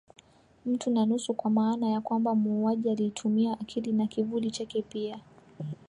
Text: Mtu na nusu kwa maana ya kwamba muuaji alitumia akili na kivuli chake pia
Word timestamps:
Mtu 0.65 0.89
na 0.91 1.05
nusu 1.05 1.33
kwa 1.33 1.51
maana 1.51 1.89
ya 1.89 2.01
kwamba 2.01 2.35
muuaji 2.35 2.89
alitumia 2.89 3.59
akili 3.59 3.93
na 3.93 4.07
kivuli 4.07 4.51
chake 4.51 4.81
pia 4.81 5.19